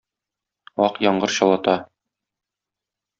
Вак 0.83 0.97
яңгыр 1.07 1.33
чылата. 1.37 1.75